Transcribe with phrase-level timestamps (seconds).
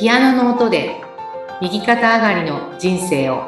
[0.00, 0.98] ピアノの音で
[1.60, 3.42] 右肩上がりの人生を。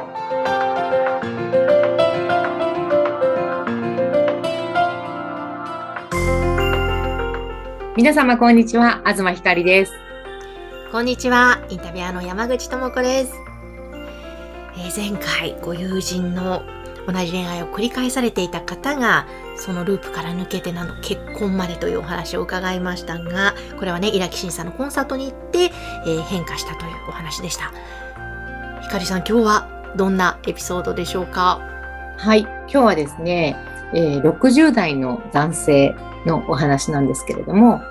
[7.96, 9.00] 皆様こんにちは。
[9.06, 9.94] 東ひかりです。
[10.90, 13.32] こんにちは、インタビュアーの山口智子です。
[14.76, 16.62] えー前回、ご友人の
[17.06, 27.72] 同じ恋愛を繰り返されていた方が、そのループから抜けてなの結婚までというお話を伺いましたが、これはね、イラキシンさんのコンサートに行って、えー変化したというお話でした。
[28.82, 31.60] ひかりさん、今日はどんなエピソードでしょうか？
[32.18, 33.56] はい今日はですね、
[33.94, 35.94] えー60代の男性
[36.26, 37.82] のお話なんですけれども、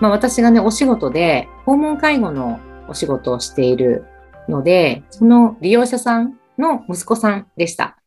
[0.00, 2.58] まあ、私がねお仕事で訪問介護の
[2.88, 4.04] お仕事をしている
[4.48, 7.99] のでその利用者さんの息子さんでしたは。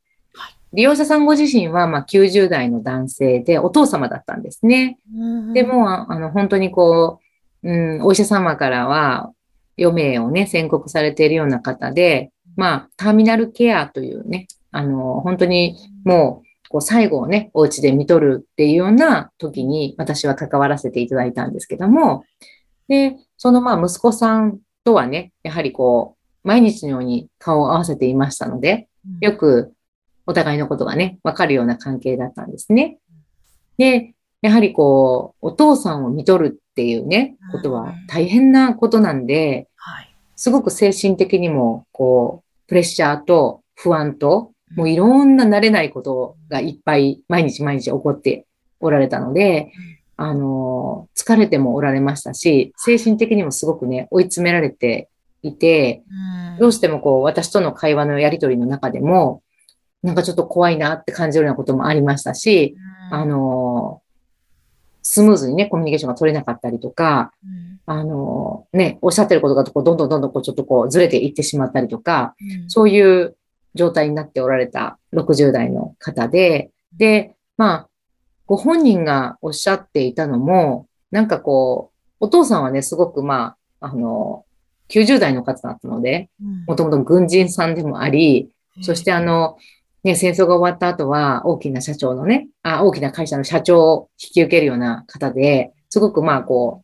[0.74, 4.98] 利用者さんご自身はまあ90代の男性でお父様だったんですね。
[5.54, 7.20] で、もああの本当にこ
[7.62, 9.32] う、うん、お医者様からは
[9.78, 22.26] 余命をね宣告されているような方で、まあターミナルケアというね、あの本当にもうこう最後をね、お家で見とるっていうような時に私は関わらせていただいたんですけども、
[22.88, 28.88] で、そのまあ息子さんとはね、やはりこう、毎日のように顔を合わせていましたので、
[29.22, 29.73] よく
[30.26, 32.98] お互いのことがね、わかるような関係だったんですね。
[33.78, 40.16] で、やはりこう、お父さんを見とるっていうね、ことは大変なことなんで、はい。
[40.36, 48.46] すごく精神的にも、こう、プレッシャーと不安と、もういろんな慣れないことがいっぱい毎日毎日起こって
[48.80, 49.72] おられたので、
[50.18, 55.10] あの、疲れてもおられましたし、精神的にもすごくね、追い詰められて
[55.44, 56.04] いて、
[56.60, 59.43] どうしてもこう、私との会話のやりとりの中でも、
[60.04, 62.76] なんかちょっと怖いなって感じるようなこともありましたし、
[63.10, 64.02] あの、
[65.02, 67.32] スムーズにね、コミュニケーションが取れなかったりとか、
[67.86, 72.36] あの、ね、おっしゃってることがこうどんどんどんどんこうちょっとこうずれていってしまったりとか、
[72.68, 73.36] そういう
[73.76, 77.90] 状態になっておられた60代の方で、で、まあ、
[78.46, 84.46] ご本人がおっしゃっていたのも、なんかこう、お父さんはね、すごくまあ、あの、
[84.90, 86.30] 90代の方だったので、
[86.68, 88.50] もともと軍人さんでもあり、
[88.82, 89.58] そしてあの、
[90.04, 96.84] ね、戦争が終わった後は大きな社長のね、あ大きな会社の社長を引き受けるような方で、すごくまあこ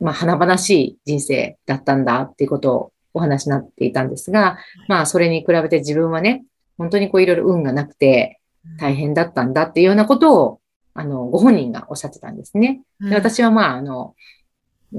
[0.00, 6.44] う、まあ華々しい人生だったんだっていうことをお話になっていたんですが、まあそれに比べて自分はね、
[6.76, 8.40] 本当にこういろいろ運がなくて
[8.78, 10.60] 大変だったんだっていうようなことを、
[10.92, 12.82] あの、ご本人がおっしゃってたんですね。
[13.00, 14.14] で私はまあ、あの、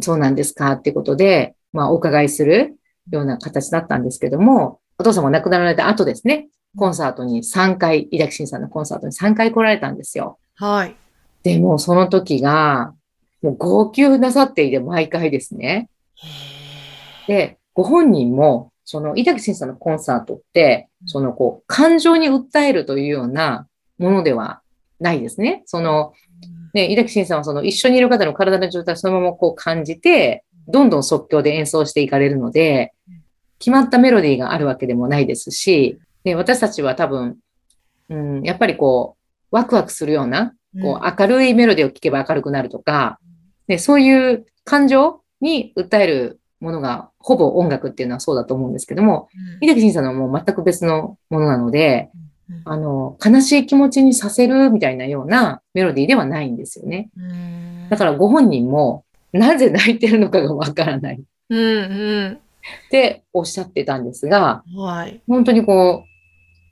[0.02, 2.76] そうなんですかっていうことで、まあお伺いする
[3.12, 10.38] ような形だったんですけども、お父様が亡くなられた後ですね、コンサートに3回、井崎慎さんのコンサートに3回来られたんですよ。
[10.56, 10.96] はい。
[11.44, 12.94] でもその時が、
[13.42, 15.90] もう号泣なさっていて毎回ですね。
[17.28, 24.62] で、ご本人も、その井崎慎さんのコンサートって、そのこう、感情に訴えるというようなものでは
[25.00, 25.64] ないですね。
[25.66, 26.14] その、
[26.74, 32.94] ね、井崎慎さんはその一緒にいる方の体の状態をそのままこう感じて、どんどん即興で演奏していかれるので、
[33.60, 37.38] 決まったメロディーがあるわけでもないですし、で私たちは多分、
[38.10, 39.16] うん、やっぱりこ
[39.52, 43.20] う、ワクワクするような、こう、明るいメロディーを聴けば明るくなるとか、
[43.68, 49.30] でそういう感情に訴えるものが、ほぼ音楽っていうのはそうだと思うんですけども、
[49.62, 52.10] 井崎慎さんのはもう全く別のものなので、
[52.66, 57.10] あの、悲しい気持ちにさせるみたいなようなメロディーではないんですよね。
[57.90, 61.16] だからご本人も、なぜ泣いてるのかがわからない。
[61.16, 61.20] っ
[61.50, 62.40] うんうん。
[62.90, 65.22] ておっしゃってたんですが、はい。
[65.28, 66.15] 本当にこう、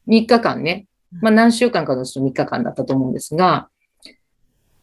[0.07, 0.87] 3日間ね、
[1.21, 3.69] まあ何週間かのうちの3日間だったと思うんですが、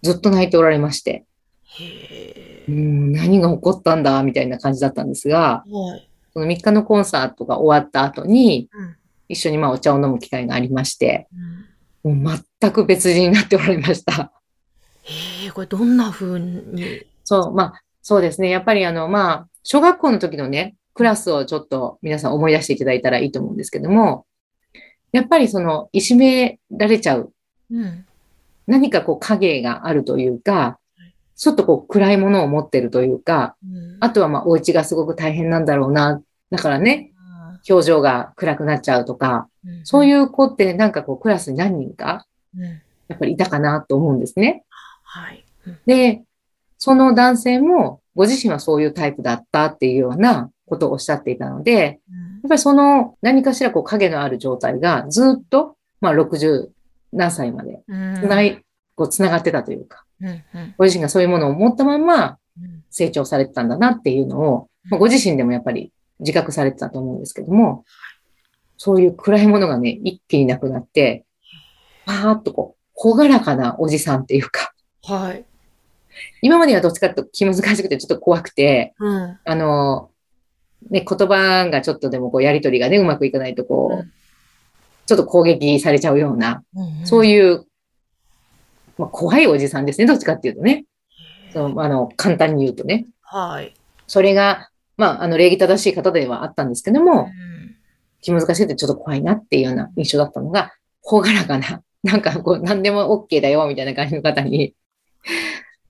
[0.02, 1.24] ずっと泣いておられまして、
[1.78, 5.64] へうーん、何が起こったんだ、みたいな感じだったんですが。
[6.32, 8.96] その3日のコンサートが終わった後に、うん
[9.32, 11.28] 一緒にまあお茶を飲む機会がありまして、
[12.02, 14.32] うんもう全く別人になっておられました。
[15.02, 17.06] へえ、これどんな風に？
[17.24, 18.48] そう、まあ、そうですね。
[18.48, 24.24] やっぱりあの、まあ、小学校の時のね、クラスをちょっと皆さん思い出していただいたらいいと思うんですけども、
[25.12, 27.32] やっぱりその、いじめられちゃう、
[27.70, 28.04] うん。
[28.66, 30.78] 何かこう影があるというか、
[31.36, 33.56] ちょっとこう暗いものを持ってるというか、
[34.00, 36.22] あとはまあ、お家がすごく大変なんだろうな。
[36.50, 37.12] だからね、
[37.68, 39.48] 表情が暗くなっちゃうとか、
[39.84, 42.26] そうういう子ってなんかこうクラスに何人か、
[42.56, 42.62] ん。
[42.62, 44.64] うんやっぱりいたかなと思うんですね。
[45.02, 45.44] はい。
[45.66, 46.22] うんで、
[46.78, 56.68] その男性もご自身はそういうタイプだったっていうようなことをおっしゃっていたので、やっぱりその何かしらこう影のある状態がずっと、まあ60
[57.12, 58.14] 何歳までうん。
[58.16, 58.64] つない、
[58.94, 60.04] こうつながってたというか、
[60.76, 62.84] ご自身がそういうものを持ったままうん。
[62.90, 67.84] 成長されてたんだなっていうのをまあ、ご自身でもやっぱり自覚されてたと思うんですけども、
[68.76, 71.24] そういう暗いものがね、一気になくなって、
[72.06, 74.72] パーっとこう、ほがらかなおじさんっていうか、
[75.02, 75.44] はい。
[76.42, 79.38] 今まではどっちかというと気難しくてちょっと怖くて、うん。
[79.44, 80.09] あの、
[80.90, 84.12] ね、言葉がちょっとでもこうやりとりがね、うまくいかないとこう、うん
[85.06, 87.66] ちょっと攻撃されちゃうような、うんそういいう、
[88.96, 90.84] まあ、怖いおじさんですね、どっちかっていうとね。
[91.52, 93.06] そのあの、簡単に言うとね。
[93.22, 93.74] はい。
[94.06, 97.26] それが、まあ、あの、礼儀正しい方ではあったんですけどうも、ん
[98.20, 104.74] 気難しくてちょっと怖いなっていうような印象だったのが、ほがらかな、なんかこう、何でも OK だよ、みたいな感じの方に、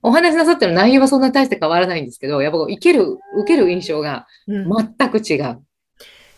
[0.03, 5.61] お話しなさってる内容はそんな大して変わらないんですけど、やっぱこう、受ける、受ける印象がうん全く違う。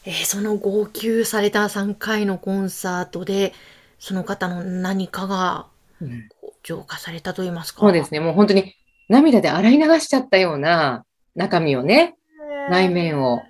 [0.06, 3.54] えーその号泣された3回のコンサートで、
[4.00, 5.68] その方の何かが
[6.02, 6.30] うん
[6.62, 7.82] 浄化されたと言いますか？
[7.82, 8.20] そうですね。
[8.20, 8.76] もう本当に
[9.10, 11.06] 涙で洗い流しちゃったような
[11.36, 12.16] 中身をね、
[12.70, 13.38] 内面を。
[13.38, 13.50] だか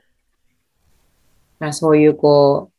[1.68, 2.72] らそういうこ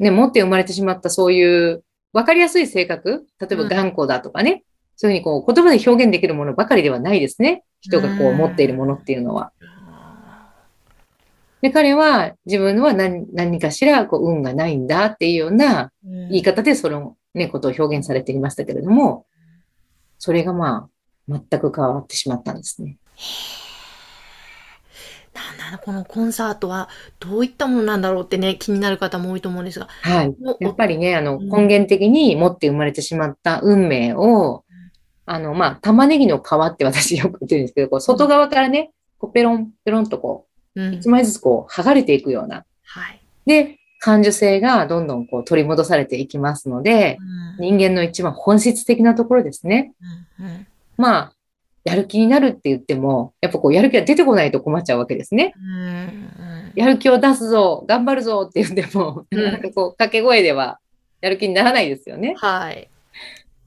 [0.00, 4.64] う、ね、持って生まれてしまったそういう分かりやすい性格、例えばうん頑固だとかね、
[4.96, 7.64] そういうふうにこう言葉で表現できるものばかりではないですね。
[7.80, 9.52] 人がこううん持っているものっていうのは。
[9.60, 10.52] あ
[11.62, 19.26] で、彼は自分は何何かしらこう運がないんだっていうような言い方でそのね、ことを表現されていましたけれども、
[20.18, 20.88] それがま
[21.28, 22.96] あ、全く変わってしまったんですね。
[25.34, 26.88] なんだこのコンサートは
[27.18, 29.88] どういったものなんだろうってね、気になる方も多いと思うんですが。
[30.02, 30.34] はい。
[30.44, 34.63] おやっぱりね、あの、うん根源的に持って生まれてしまった運命を、
[35.26, 42.64] あの、まあ、玉ねぎの皮って私よく言ってるんですけど、こう外側からね、こうペロン、ペロンとこうんう、一枚ずつこう、剥がれていくような。
[42.84, 43.20] はい。
[43.46, 49.92] で、感受性がどんどんこう取り戻されていきますので、うん人間の一番本質的なところですね。
[50.40, 50.66] うんうん
[50.96, 51.32] まあ、
[51.84, 55.54] やる気になるって言っても、やっぱこう、やる気が出てこないと困っちゃうわけですね。
[55.56, 60.80] うんやる気を出すぞ、頑張るぞって言っても、うんなんかこう、掛け声では
[61.20, 62.34] やる気にならないですよね。
[62.36, 62.88] はい。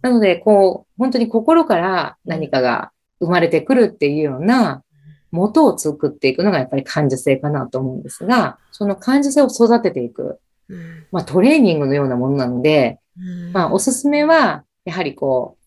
[0.02, 4.84] なので、こう、本当に心から何かが生まれてくるっていうような
[5.32, 10.40] 元を作っていくのがやっぱり感受性かなと思うんですが、その感受性を育てていく、
[10.70, 15.58] うんまあトレーニングのようなものなので、うんまあおすすめは、やはりこ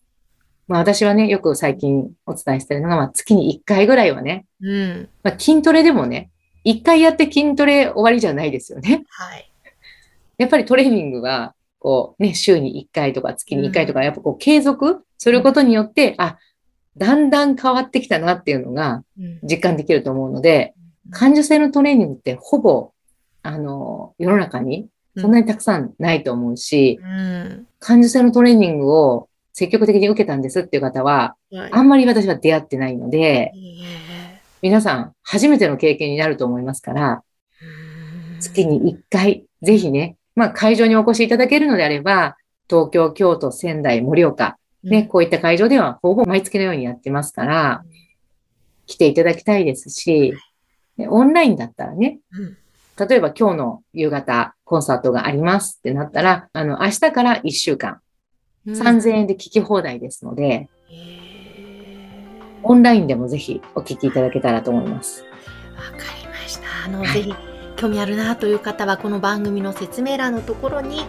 [0.67, 5.09] う、まあ私はね、よく最近お伝えしてるのが、まあ月に1回ぐらいはね、うん。
[5.23, 6.31] まあ筋トレでもね、
[6.65, 9.03] 1回やって筋トレ終わりじゃないですよね。
[9.09, 9.51] はい。
[10.37, 16.37] やっぱりトレーニングは、こうね、週に1回とか月に1回とか、やっぱこう継続することによって、あ、
[16.95, 19.39] だんだん変わってきたなっていうのがうん。
[19.41, 20.75] 実感できると思うので、
[21.09, 22.91] 感受性のトレーニングってほぼ、
[23.41, 27.67] あの、世の中にそんなにたくさんないと思うし、うん。
[27.79, 31.69] 感受性のトレーニングを積極的に受けたんですっていう方は、はい。
[31.71, 33.53] あんまり私は出会ってないので、
[34.61, 37.23] 皆さん初めての経験になると思いますから、
[38.33, 38.39] うん。
[38.39, 42.37] 月に1回、ぜひね、まあ会場にお越しいただけるのであれば、
[42.69, 47.83] 東京、京都、仙台、盛岡、ね、こういった会場ではほぼ毎月のようにやってますから、
[48.85, 50.33] 来ていただきたいですし、
[50.97, 52.57] でオンラインだったらね、うん
[52.99, 57.99] 例えば今日の夕方コンサートがありますってなったら、あの、明日から1週間、
[58.67, 60.69] うん3000円で聞き放題ですので、
[62.61, 65.23] オンラインでもぜひお聞きいただけたらと思います。
[65.23, 66.85] わかりました。
[66.85, 67.50] あの、はいぜひ
[67.81, 71.03] 興味あるなという方はこの番組の説明欄のところに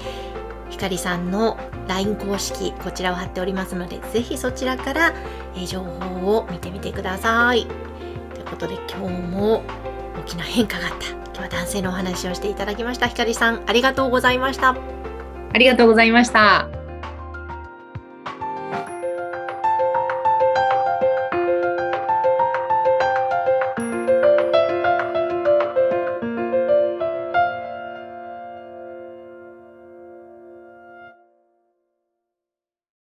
[0.71, 5.13] ひかりさんの LINE 公式こちらを貼っておりますのでぜひそちらから
[5.67, 7.67] 情報を見てみてください。
[8.35, 9.63] ということで今日も
[10.19, 14.75] 大きな変化があった今日は男性のお話をしていただきましたひかりさんありがとうございました。
[15.55, 16.82] ありがとうございました。